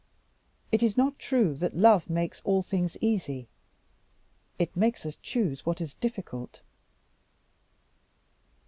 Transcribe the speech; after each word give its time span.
It 0.71 0.81
is 0.81 0.97
not 0.97 1.19
true 1.19 1.53
that 1.57 1.75
love 1.77 2.09
makes 2.09 2.41
all 2.43 2.63
things 2.63 2.97
easy: 3.01 3.47
it 4.57 4.75
makes 4.75 5.05
us 5.05 5.15
choose 5.15 5.63
what 5.63 5.79
is 5.79 5.93
difficult. 5.93 6.61